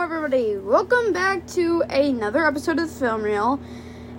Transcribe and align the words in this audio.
everybody. 0.00 0.56
Welcome 0.56 1.12
back 1.12 1.46
to 1.48 1.82
another 1.88 2.46
episode 2.46 2.78
of 2.78 2.88
the 2.88 2.94
Film 2.94 3.22
Reel 3.22 3.60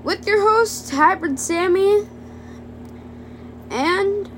with 0.04 0.26
your 0.26 0.42
host, 0.42 0.90
Hybrid 0.90 1.38
Sammy. 1.38 2.08
And, 3.70 4.30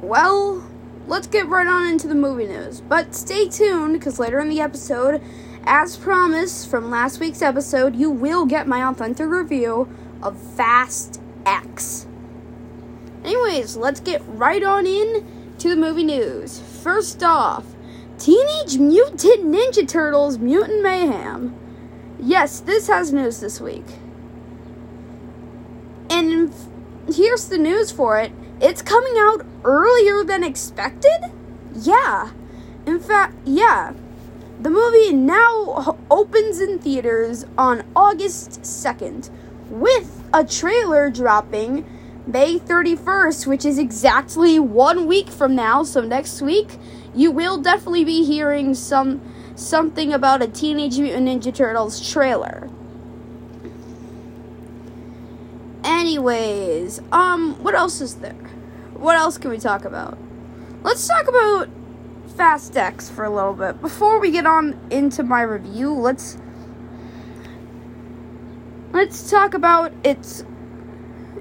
well, 0.00 0.64
let's 1.06 1.26
get 1.26 1.48
right 1.48 1.66
on 1.66 1.88
into 1.88 2.06
the 2.06 2.14
movie 2.14 2.46
news. 2.46 2.80
But 2.80 3.14
stay 3.14 3.48
tuned 3.48 3.94
because 3.94 4.18
later 4.18 4.38
in 4.38 4.48
the 4.48 4.60
episode, 4.60 5.20
as 5.64 5.96
promised 5.96 6.70
from 6.70 6.90
last 6.90 7.18
week's 7.18 7.42
episode, 7.42 7.96
you 7.96 8.10
will 8.10 8.46
get 8.46 8.68
my 8.68 8.82
authentic 8.88 9.28
review 9.28 9.88
of 10.22 10.38
Fast 10.38 11.20
X. 11.44 12.06
Anyways, 13.24 13.76
let's 13.76 14.00
get 14.00 14.22
right 14.26 14.62
on 14.62 14.86
in 14.86 15.54
to 15.58 15.68
the 15.68 15.76
movie 15.76 16.04
news. 16.04 16.60
First 16.82 17.22
off, 17.22 17.64
Teenage 18.22 18.78
Mutant 18.78 19.46
Ninja 19.46 19.88
Turtles 19.88 20.38
Mutant 20.38 20.80
Mayhem. 20.80 21.52
Yes, 22.20 22.60
this 22.60 22.86
has 22.86 23.12
news 23.12 23.40
this 23.40 23.60
week. 23.60 23.84
And 26.08 26.54
here's 27.12 27.48
the 27.48 27.58
news 27.58 27.90
for 27.90 28.20
it 28.20 28.30
it's 28.60 28.80
coming 28.80 29.14
out 29.18 29.44
earlier 29.64 30.22
than 30.22 30.44
expected? 30.44 31.32
Yeah. 31.74 32.30
In 32.86 33.00
fact, 33.00 33.34
yeah. 33.44 33.92
The 34.60 34.70
movie 34.70 35.12
now 35.12 35.98
opens 36.08 36.60
in 36.60 36.78
theaters 36.78 37.44
on 37.58 37.82
August 37.96 38.62
2nd 38.62 39.30
with 39.68 40.22
a 40.32 40.44
trailer 40.44 41.10
dropping 41.10 41.84
May 42.26 42.58
31st, 42.58 43.46
which 43.46 43.64
is 43.64 43.78
exactly 43.78 44.58
one 44.58 45.06
week 45.06 45.28
from 45.28 45.54
now. 45.54 45.82
So 45.82 46.00
next 46.02 46.40
week, 46.40 46.78
you 47.14 47.30
will 47.30 47.58
definitely 47.58 48.04
be 48.04 48.24
hearing 48.24 48.74
some 48.74 49.20
something 49.56 50.12
about 50.12 50.40
a 50.40 50.48
Teenage 50.48 50.98
Mutant 50.98 51.28
Ninja 51.28 51.54
Turtles 51.54 52.10
trailer. 52.10 52.70
Anyways, 55.84 57.00
um, 57.10 57.62
what 57.62 57.74
else 57.74 58.00
is 58.00 58.16
there? 58.16 58.32
What 58.94 59.16
else 59.16 59.36
can 59.36 59.50
we 59.50 59.58
talk 59.58 59.84
about? 59.84 60.16
Let's 60.82 61.06
talk 61.06 61.28
about 61.28 61.68
Fast 62.36 62.76
X 62.76 63.10
for 63.10 63.24
a 63.24 63.30
little 63.30 63.52
bit. 63.52 63.80
Before 63.80 64.20
we 64.20 64.30
get 64.30 64.46
on 64.46 64.78
into 64.90 65.22
my 65.22 65.42
review, 65.42 65.92
let's 65.92 66.38
let's 68.92 69.28
talk 69.28 69.54
about 69.54 69.92
its 70.04 70.44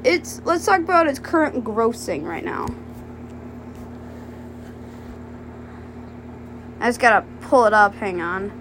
it's 0.04 0.42
let's 0.46 0.66
talk 0.66 0.80
about 0.80 1.08
its 1.08 1.20
current 1.20 1.64
grossing 1.64 2.24
right 2.24 2.44
now. 2.44 2.68
I 6.80 6.88
just 6.88 7.00
gotta 7.00 7.26
pull 7.42 7.66
it 7.66 7.74
up, 7.74 7.94
hang 7.96 8.22
on. 8.22 8.52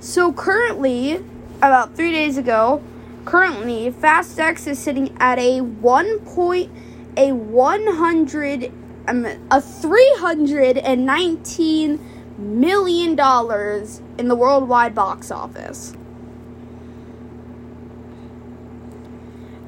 So 0.00 0.32
currently, 0.32 1.24
about 1.56 1.94
three 1.96 2.12
days 2.12 2.36
ago, 2.36 2.82
currently 3.24 3.90
Fast 3.90 4.38
X 4.38 4.66
is 4.66 4.78
sitting 4.78 5.16
at 5.18 5.38
a 5.38 5.60
one 5.60 6.18
point 6.20 6.70
a 7.16 7.32
one 7.32 7.86
hundred 7.86 8.72
um, 9.06 9.26
a 9.50 9.60
three 9.60 10.14
hundred 10.18 10.76
and 10.78 11.06
nineteen 11.06 12.00
million 12.38 13.14
dollars 13.14 14.00
in 14.18 14.28
the 14.28 14.34
worldwide 14.34 14.94
box 14.94 15.30
office. 15.30 15.94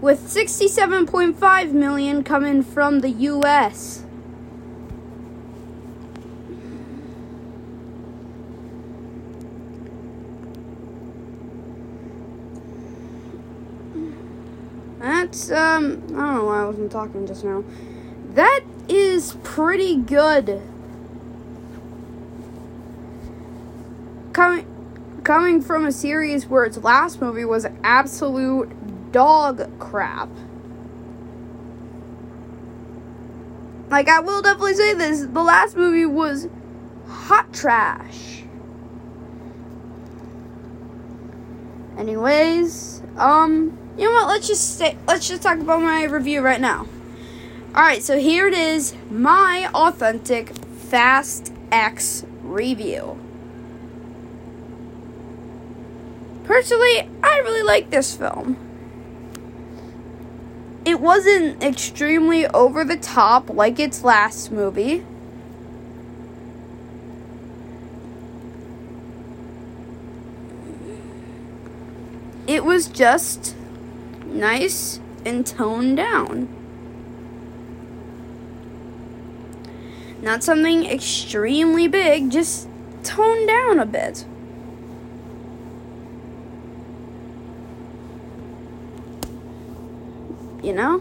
With 0.01 0.21
67.5 0.21 1.73
million 1.73 2.23
coming 2.23 2.63
from 2.63 3.01
the 3.01 3.11
US. 3.11 4.05
That's 14.99 15.51
um 15.51 16.03
I 16.09 16.09
don't 16.09 16.35
know 16.35 16.45
why 16.45 16.63
I 16.63 16.67
wasn't 16.67 16.93
talking 16.93 17.27
just 17.27 17.45
now. 17.45 17.65
That 18.35 18.61
is 18.89 19.37
pretty 19.43 19.97
good. 19.97 20.63
Coming 25.27 25.61
from 25.61 25.85
a 25.85 25.91
series 25.91 26.47
where 26.47 26.63
its 26.63 26.79
last 26.79 27.21
movie 27.21 27.45
was 27.45 27.67
absolute 27.83 29.11
dog 29.11 29.77
crap. 29.81 30.29
Like 33.91 34.09
I 34.09 34.21
will 34.21 34.41
definitely 34.41 34.75
say 34.75 34.95
this, 34.95 35.23
the 35.23 35.43
last 35.43 35.77
movie 35.77 36.07
was 36.07 36.47
hot 37.09 37.53
trash. 37.53 38.45
Anyways, 41.99 43.03
um 43.17 43.77
you 43.99 44.05
know 44.05 44.13
what? 44.13 44.29
Let's 44.29 44.47
just 44.47 44.79
say 44.79 44.97
let's 45.09 45.27
just 45.27 45.43
talk 45.43 45.59
about 45.59 45.83
my 45.83 46.05
review 46.05 46.41
right 46.41 46.61
now. 46.61 46.87
All 47.75 47.83
right, 47.83 48.01
so 48.01 48.17
here 48.17 48.47
it 48.47 48.55
is, 48.55 48.95
my 49.11 49.69
authentic 49.75 50.51
Fast 50.57 51.53
X 51.73 52.25
review. 52.45 53.26
Personally, 56.47 57.09
I 57.25 57.39
really 57.41 57.65
like 57.65 57.91
this 57.91 58.17
film. 58.17 58.57
It 60.85 61.01
wasn't 61.01 61.61
extremely 61.61 62.47
over 62.47 62.85
the 62.85 62.97
top 62.97 63.51
like 63.51 63.81
its 63.81 64.05
last 64.05 64.53
movie. 64.53 65.05
It 72.47 72.65
was 72.65 72.87
just 72.87 73.57
nice 74.25 75.01
and 75.25 75.45
toned 75.45 75.97
down. 75.97 76.49
Not 80.23 80.45
something 80.45 80.87
extremely 80.87 81.89
big, 81.89 82.31
just 82.31 82.69
toned 83.03 83.49
down 83.49 83.81
a 83.81 83.87
bit. 83.87 84.25
You 90.67 90.73
know? 90.73 90.99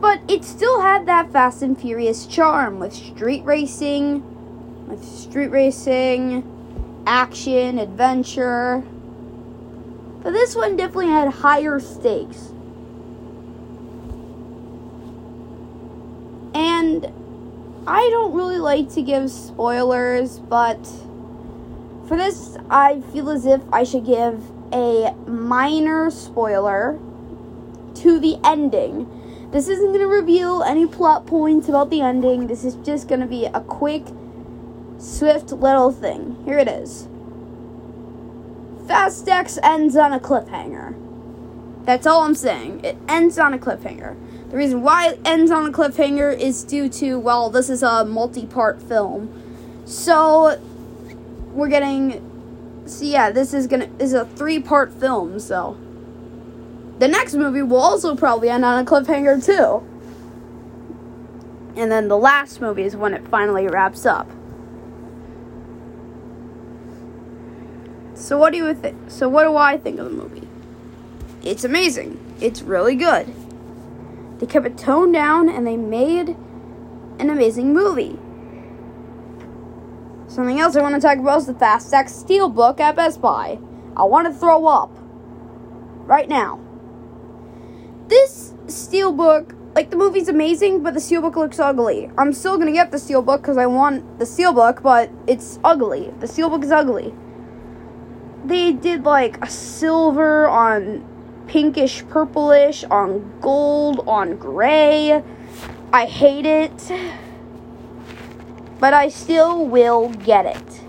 But 0.00 0.22
it 0.26 0.42
still 0.42 0.80
had 0.80 1.04
that 1.04 1.30
Fast 1.30 1.60
and 1.60 1.78
Furious 1.78 2.24
charm 2.24 2.78
with 2.78 2.94
street 2.94 3.44
racing, 3.44 4.22
with 4.88 5.04
street 5.04 5.48
racing, 5.48 7.02
action, 7.06 7.78
adventure. 7.78 8.82
But 10.22 10.32
this 10.32 10.56
one 10.56 10.76
definitely 10.78 11.08
had 11.08 11.28
higher 11.28 11.78
stakes. 11.78 12.52
And 16.54 17.12
I 17.86 18.08
don't 18.10 18.32
really 18.32 18.58
like 18.58 18.88
to 18.94 19.02
give 19.02 19.30
spoilers, 19.30 20.38
but 20.38 20.82
for 22.06 22.16
this, 22.16 22.56
I 22.70 23.02
feel 23.12 23.28
as 23.28 23.44
if 23.44 23.60
I 23.74 23.84
should 23.84 24.06
give 24.06 24.42
a 24.72 25.14
minor 25.26 26.10
spoiler 26.10 26.98
to 27.96 28.18
the 28.18 28.38
ending. 28.44 29.08
This 29.50 29.68
isn't 29.68 29.86
going 29.86 30.00
to 30.00 30.06
reveal 30.06 30.62
any 30.62 30.86
plot 30.86 31.26
points 31.26 31.68
about 31.68 31.90
the 31.90 32.00
ending. 32.00 32.46
This 32.46 32.64
is 32.64 32.74
just 32.76 33.08
going 33.08 33.20
to 33.20 33.26
be 33.26 33.46
a 33.46 33.60
quick, 33.60 34.06
swift 34.98 35.52
little 35.52 35.90
thing. 35.90 36.36
Here 36.44 36.58
it 36.58 36.68
is. 36.68 37.08
Fast 38.86 39.28
X 39.28 39.58
ends 39.62 39.96
on 39.96 40.12
a 40.12 40.20
cliffhanger. 40.20 40.94
That's 41.84 42.06
all 42.06 42.22
I'm 42.22 42.34
saying. 42.34 42.84
It 42.84 42.98
ends 43.08 43.38
on 43.38 43.54
a 43.54 43.58
cliffhanger. 43.58 44.16
The 44.50 44.56
reason 44.56 44.82
why 44.82 45.08
it 45.08 45.20
ends 45.24 45.50
on 45.50 45.66
a 45.66 45.72
cliffhanger 45.72 46.38
is 46.38 46.64
due 46.64 46.88
to, 46.90 47.18
well, 47.18 47.50
this 47.50 47.68
is 47.68 47.82
a 47.82 48.04
multi 48.04 48.46
part 48.46 48.80
film. 48.82 49.30
So, 49.86 50.60
we're 51.52 51.68
getting. 51.68 52.27
So, 52.88 53.04
yeah, 53.04 53.30
this 53.30 53.52
is 53.52 53.66
gonna 53.66 53.88
is 53.98 54.14
a 54.14 54.24
three 54.24 54.58
part 54.58 54.92
film, 54.92 55.38
so. 55.38 55.76
The 56.98 57.06
next 57.06 57.34
movie 57.34 57.62
will 57.62 57.80
also 57.80 58.16
probably 58.16 58.48
end 58.48 58.64
on 58.64 58.82
a 58.82 58.88
cliffhanger, 58.88 59.44
too. 59.44 59.86
And 61.76 61.92
then 61.92 62.08
the 62.08 62.16
last 62.16 62.60
movie 62.60 62.82
is 62.82 62.96
when 62.96 63.14
it 63.14 63.28
finally 63.28 63.68
wraps 63.68 64.04
up. 64.04 64.28
So 68.14 68.36
what 68.36 68.52
do 68.52 68.58
you 68.58 68.74
think? 68.74 68.96
So 69.10 69.28
what 69.28 69.44
do 69.44 69.56
I 69.56 69.76
think 69.76 70.00
of 70.00 70.06
the 70.06 70.10
movie? 70.10 70.48
It's 71.42 71.62
amazing. 71.62 72.18
It's 72.40 72.62
really 72.62 72.96
good. 72.96 73.32
They 74.38 74.46
kept 74.46 74.66
it 74.66 74.76
toned 74.76 75.12
down 75.12 75.48
and 75.48 75.66
they 75.66 75.76
made 75.76 76.30
an 77.20 77.30
amazing 77.30 77.72
movie. 77.72 78.18
Something 80.28 80.60
else 80.60 80.76
I 80.76 80.82
want 80.82 80.94
to 80.94 81.00
talk 81.00 81.18
about 81.18 81.38
is 81.38 81.46
the 81.46 81.54
Fast 81.54 81.92
X 81.92 82.22
Steelbook 82.22 82.80
at 82.80 82.96
Best 82.96 83.20
Buy. 83.20 83.58
I 83.96 84.04
want 84.04 84.26
to 84.26 84.32
throw 84.32 84.66
up 84.66 84.90
right 86.06 86.28
now. 86.28 86.60
This 88.08 88.52
Steelbook 88.66 89.54
like 89.74 89.90
the 89.90 89.96
movie's 89.96 90.28
amazing, 90.28 90.82
but 90.82 90.92
the 90.92 91.00
steelbook 91.00 91.36
looks 91.36 91.58
ugly. 91.60 92.10
I'm 92.18 92.32
still 92.32 92.58
gonna 92.58 92.72
get 92.72 92.90
the 92.90 92.96
steelbook 92.96 93.38
because 93.42 93.56
I 93.56 93.66
want 93.66 94.18
the 94.18 94.24
steelbook, 94.24 94.82
but 94.82 95.08
it's 95.26 95.60
ugly. 95.62 96.12
The 96.18 96.26
steelbook 96.26 96.64
is 96.64 96.72
ugly. 96.72 97.14
They 98.44 98.72
did 98.72 99.04
like 99.04 99.42
a 99.42 99.48
silver 99.48 100.48
on 100.48 101.04
pinkish 101.46 102.04
purplish 102.08 102.82
on 102.90 103.40
gold 103.40 104.02
on 104.06 104.36
gray. 104.36 105.22
I 105.92 106.04
hate 106.06 106.44
it. 106.44 106.92
But 108.78 108.94
I 108.94 109.08
still 109.08 109.66
will 109.66 110.08
get 110.10 110.46
it. 110.46 110.80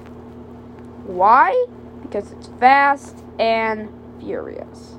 Why? 1.05 1.65
Because 2.01 2.31
it's 2.31 2.47
fast 2.59 3.23
and 3.39 3.89
furious. 4.19 4.95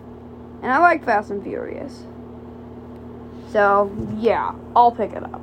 And 0.63 0.73
I 0.73 0.79
like 0.79 1.05
Fast 1.05 1.31
and 1.31 1.43
Furious. 1.43 2.05
So, 3.51 3.91
yeah, 4.19 4.55
I'll 4.77 4.93
pick 4.93 5.13
it 5.13 5.23
up. 5.23 5.41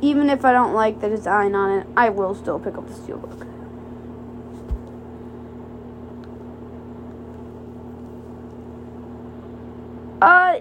Even 0.00 0.28
if 0.30 0.44
I 0.44 0.52
don't 0.52 0.74
like 0.74 1.00
the 1.00 1.08
design 1.08 1.54
on 1.54 1.78
it, 1.80 1.86
I 1.96 2.10
will 2.10 2.34
still 2.34 2.58
pick 2.58 2.76
up 2.76 2.86
the 2.86 2.94
steelbook. 2.94 3.46
Uh, 10.20 10.60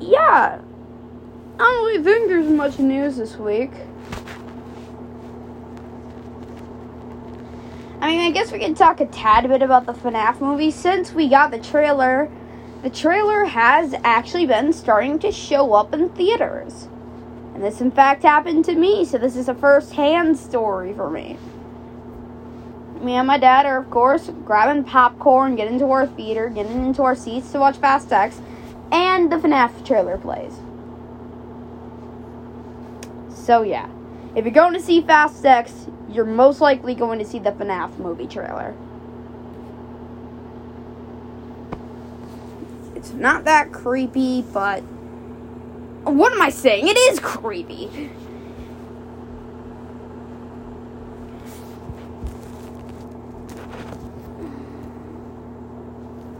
yeah. 0.00 0.60
I 1.54 1.58
don't 1.58 1.86
really 1.86 2.02
think 2.02 2.28
there's 2.28 2.48
much 2.48 2.78
news 2.78 3.16
this 3.16 3.36
week. 3.36 3.72
I 8.00 8.06
mean, 8.06 8.20
I 8.20 8.30
guess 8.30 8.50
we 8.50 8.58
can 8.58 8.74
talk 8.74 9.00
a 9.00 9.06
tad 9.06 9.46
bit 9.46 9.60
about 9.60 9.84
the 9.84 9.92
FNAF 9.92 10.40
movie 10.40 10.70
since 10.70 11.12
we 11.12 11.28
got 11.28 11.50
the 11.50 11.58
trailer. 11.58 12.30
The 12.82 12.88
trailer 12.88 13.44
has 13.44 13.94
actually 14.02 14.46
been 14.46 14.72
starting 14.72 15.18
to 15.18 15.30
show 15.30 15.74
up 15.74 15.92
in 15.92 16.08
theaters. 16.08 16.88
And 17.54 17.62
this, 17.62 17.82
in 17.82 17.90
fact, 17.90 18.22
happened 18.22 18.64
to 18.64 18.74
me, 18.74 19.04
so 19.04 19.18
this 19.18 19.36
is 19.36 19.50
a 19.50 19.54
first 19.54 19.92
hand 19.92 20.38
story 20.38 20.94
for 20.94 21.10
me. 21.10 21.36
Me 23.02 23.12
and 23.16 23.26
my 23.26 23.36
dad 23.36 23.66
are, 23.66 23.76
of 23.76 23.90
course, 23.90 24.30
grabbing 24.46 24.84
popcorn, 24.84 25.54
getting 25.54 25.74
into 25.74 25.90
our 25.90 26.06
theater, 26.06 26.48
getting 26.48 26.86
into 26.86 27.02
our 27.02 27.14
seats 27.14 27.52
to 27.52 27.58
watch 27.58 27.76
Fast 27.76 28.10
X, 28.10 28.40
and 28.90 29.30
the 29.30 29.36
FNAF 29.36 29.86
trailer 29.86 30.16
plays. 30.16 30.54
So, 33.34 33.60
yeah. 33.60 33.90
If 34.36 34.44
you're 34.44 34.54
going 34.54 34.74
to 34.74 34.80
see 34.80 35.00
Fast 35.00 35.44
X, 35.44 35.88
you're 36.08 36.24
most 36.24 36.60
likely 36.60 36.94
going 36.94 37.18
to 37.18 37.24
see 37.24 37.40
the 37.40 37.50
FNAF 37.50 37.98
movie 37.98 38.28
trailer. 38.28 38.76
It's 42.94 43.12
not 43.12 43.44
that 43.44 43.72
creepy, 43.72 44.42
but. 44.42 44.80
What 46.04 46.32
am 46.32 46.40
I 46.40 46.50
saying? 46.50 46.86
It 46.86 46.96
is 46.96 47.18
creepy. 47.18 48.10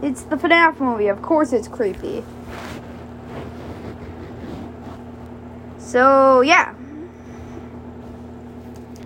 It's 0.01 0.23
the 0.23 0.35
FNAF 0.35 0.79
movie. 0.79 1.07
Of 1.07 1.21
course, 1.21 1.53
it's 1.53 1.67
creepy. 1.67 2.23
So, 5.77 6.41
yeah. 6.41 6.73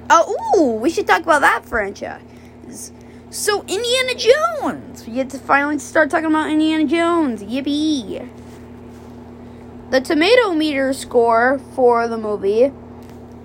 Oh, 0.10 0.54
ooh, 0.56 0.76
we 0.76 0.90
should 0.90 1.08
talk 1.08 1.24
about 1.24 1.42
that 1.42 1.66
franchise. 1.66 2.92
So, 3.32 3.62
Indiana 3.62 4.16
Jones. 4.16 5.06
We 5.06 5.14
get 5.14 5.30
to 5.32 5.40
finally 5.40 5.80
start 5.80 6.10
talking 6.10 6.28
about 6.28 6.50
Indiana 6.50 6.86
Jones. 6.86 7.44
Yippee. 7.44 8.30
The 9.90 10.02
tomato 10.02 10.54
meter 10.54 10.94
score 10.94 11.60
for 11.74 12.08
the 12.08 12.18
movie 12.18 12.72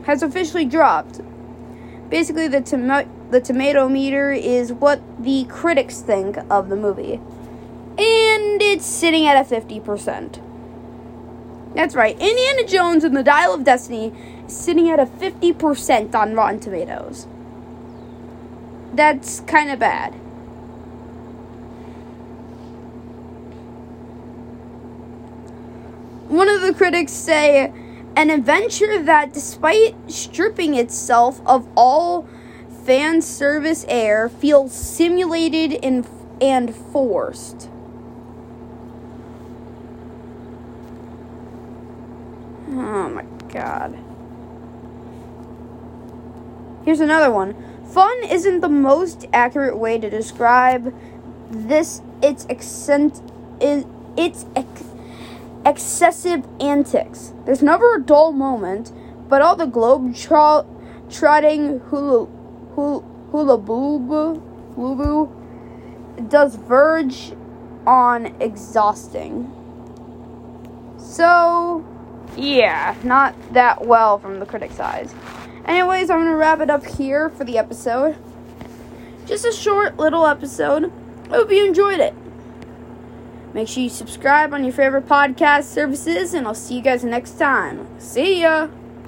has 0.04 0.22
officially 0.22 0.64
dropped. 0.64 1.20
Basically, 2.10 2.48
the, 2.48 2.60
tom- 2.60 3.30
the 3.30 3.40
tomato 3.40 3.88
meter 3.88 4.32
is 4.32 4.72
what 4.72 5.00
the 5.22 5.44
critics 5.44 6.00
think 6.00 6.36
of 6.50 6.68
the 6.68 6.76
movie. 6.76 7.20
And 7.98 8.62
it's 8.62 8.86
sitting 8.86 9.26
at 9.26 9.36
a 9.36 9.54
50%. 9.54 10.40
That's 11.74 11.94
right. 11.94 12.18
Indiana 12.18 12.64
Jones 12.64 13.04
and 13.04 13.16
the 13.16 13.22
Dial 13.22 13.54
of 13.54 13.64
Destiny 13.64 14.12
sitting 14.50 14.90
at 14.90 15.00
a 15.00 15.06
50% 15.06 16.14
on 16.14 16.34
Rotten 16.34 16.60
Tomatoes. 16.60 17.26
That's 18.92 19.40
kind 19.40 19.70
of 19.70 19.78
bad. 19.78 20.14
One 26.28 26.48
of 26.48 26.60
the 26.60 26.72
critics 26.72 27.12
say 27.12 27.72
an 28.16 28.30
adventure 28.30 29.02
that 29.02 29.32
despite 29.32 29.94
stripping 30.10 30.74
itself 30.74 31.40
of 31.46 31.66
all 31.76 32.28
fan 32.84 33.22
service 33.22 33.84
air 33.88 34.28
feels 34.28 34.72
simulated 34.72 35.78
and 35.84 36.06
and 36.40 36.74
forced. 36.74 37.68
Oh 42.68 43.08
my 43.08 43.24
god. 43.52 44.09
Here's 46.90 46.98
another 46.98 47.30
one. 47.30 47.54
Fun 47.84 48.24
isn't 48.24 48.62
the 48.62 48.68
most 48.68 49.28
accurate 49.32 49.78
way 49.78 49.96
to 49.96 50.10
describe 50.10 50.92
this 51.48 52.02
its 52.20 52.48
accent 52.50 53.22
is 53.60 53.84
its 54.16 54.44
ex- 54.56 54.82
excessive 55.64 56.44
antics. 56.58 57.32
There's 57.44 57.62
never 57.62 57.94
a 57.94 58.02
dull 58.02 58.32
moment, 58.32 58.90
but 59.28 59.40
all 59.40 59.54
the 59.54 59.66
globe 59.66 60.16
tro- 60.16 60.66
trotting 61.08 61.78
hula 61.78 62.26
hula 62.74 63.02
hula 63.30 63.56
boo 63.56 64.00
boo 64.00 65.32
does 66.28 66.56
verge 66.56 67.34
on 67.86 68.34
exhausting. 68.42 69.48
So 70.98 71.86
yeah, 72.36 72.96
not 73.04 73.36
that 73.52 73.86
well 73.86 74.18
from 74.18 74.40
the 74.40 74.46
critic's 74.46 74.80
eyes. 74.80 75.14
Anyways, 75.70 76.10
I'm 76.10 76.18
going 76.18 76.32
to 76.32 76.36
wrap 76.36 76.58
it 76.58 76.68
up 76.68 76.84
here 76.84 77.30
for 77.30 77.44
the 77.44 77.56
episode. 77.56 78.16
Just 79.26 79.44
a 79.44 79.52
short 79.52 79.98
little 79.98 80.26
episode. 80.26 80.90
I 81.30 81.36
hope 81.36 81.52
you 81.52 81.64
enjoyed 81.64 82.00
it. 82.00 82.12
Make 83.54 83.68
sure 83.68 83.84
you 83.84 83.88
subscribe 83.88 84.52
on 84.52 84.64
your 84.64 84.72
favorite 84.72 85.06
podcast 85.06 85.72
services, 85.72 86.34
and 86.34 86.48
I'll 86.48 86.56
see 86.56 86.74
you 86.74 86.82
guys 86.82 87.04
next 87.04 87.38
time. 87.38 87.86
See 88.00 88.40
ya! 88.40 88.66